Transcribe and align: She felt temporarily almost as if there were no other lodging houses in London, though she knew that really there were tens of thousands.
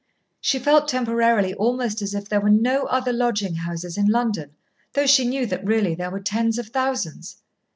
She 0.39 0.57
felt 0.57 0.87
temporarily 0.87 1.53
almost 1.53 2.01
as 2.01 2.15
if 2.15 2.27
there 2.27 2.41
were 2.41 2.49
no 2.49 2.85
other 2.85 3.13
lodging 3.13 3.53
houses 3.53 3.99
in 3.99 4.07
London, 4.07 4.49
though 4.93 5.05
she 5.05 5.27
knew 5.27 5.45
that 5.45 5.63
really 5.63 5.93
there 5.93 6.09
were 6.09 6.19
tens 6.19 6.57
of 6.57 6.69
thousands. 6.69 7.37